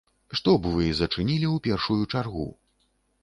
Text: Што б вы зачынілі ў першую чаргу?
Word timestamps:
Што 0.37 0.53
б 0.63 0.69
вы 0.77 0.87
зачынілі 0.99 1.47
ў 1.51 1.57
першую 1.67 2.03
чаргу? 2.17 2.47